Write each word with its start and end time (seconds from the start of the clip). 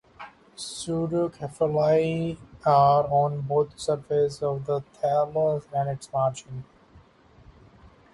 Pseudocyphellae 0.57 2.35
are 2.65 3.03
on 3.11 3.41
both 3.41 3.73
the 3.73 3.79
surface 3.79 4.41
of 4.41 4.65
the 4.65 4.81
thallus 4.99 5.63
and 5.73 5.89
its 5.89 6.11
margins. 6.11 6.65